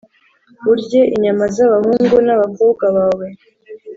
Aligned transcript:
urye 0.71 1.01
inyama 1.15 1.45
z’abahungu 1.55 2.15
n’abakobwa 2.25 2.85
bawe 2.95 3.27